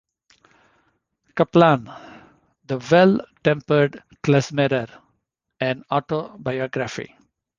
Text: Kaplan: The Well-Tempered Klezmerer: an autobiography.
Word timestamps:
Kaplan: 1.35 1.87
The 2.65 2.79
Well-Tempered 2.89 4.01
Klezmerer: 4.23 4.89
an 5.59 5.83
autobiography. 5.91 7.15